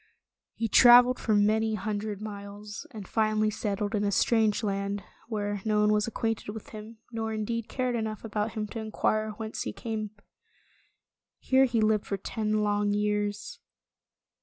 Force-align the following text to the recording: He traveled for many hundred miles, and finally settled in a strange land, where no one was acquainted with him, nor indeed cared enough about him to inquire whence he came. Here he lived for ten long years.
He 0.55 0.67
traveled 0.67 1.19
for 1.19 1.35
many 1.35 1.75
hundred 1.75 2.23
miles, 2.23 2.87
and 2.89 3.07
finally 3.07 3.51
settled 3.51 3.93
in 3.93 4.03
a 4.03 4.11
strange 4.11 4.63
land, 4.63 5.03
where 5.27 5.61
no 5.63 5.81
one 5.81 5.93
was 5.93 6.07
acquainted 6.07 6.49
with 6.55 6.69
him, 6.69 6.97
nor 7.11 7.31
indeed 7.33 7.69
cared 7.69 7.93
enough 7.95 8.23
about 8.25 8.53
him 8.53 8.65
to 8.69 8.79
inquire 8.79 9.29
whence 9.37 9.61
he 9.61 9.71
came. 9.73 10.09
Here 11.37 11.65
he 11.65 11.81
lived 11.81 12.07
for 12.07 12.17
ten 12.17 12.63
long 12.63 12.95
years. 12.95 13.59